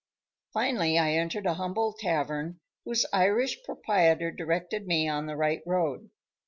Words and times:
Finally, 0.51 0.97
I 0.97 1.11
entered 1.11 1.45
a 1.45 1.53
humble 1.53 1.93
tavern 1.93 2.59
whose 2.85 3.05
Irish 3.13 3.61
proprietor 3.63 4.31
directed 4.31 4.87
me 4.87 5.07
on 5.07 5.27
the 5.27 5.37
right 5.37 5.61
road. 5.67 6.09